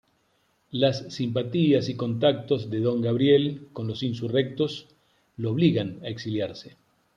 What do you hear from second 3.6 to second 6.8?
con los insurrectos lo obligan a exiliarse.